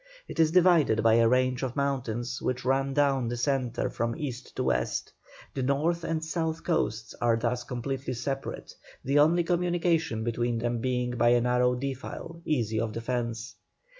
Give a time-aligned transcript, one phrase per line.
[0.27, 4.55] It is divided by a range of mountains which run down the centre from east
[4.55, 5.13] to west;
[5.53, 8.73] the north and south coasts are thus completely separate,
[9.05, 13.53] the only communication between them being by a narrow defile, easy of defence.